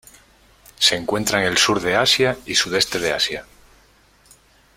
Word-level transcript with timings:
Se 0.79 0.95
encuentra 0.95 1.41
en 1.41 1.45
el 1.47 1.59
Sur 1.59 1.79
de 1.79 1.95
Asia 1.95 2.35
y 2.47 2.55
Sudeste 2.55 2.97
de 2.97 3.13
Asia. 3.13 3.45